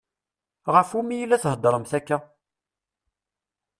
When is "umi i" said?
0.99-1.25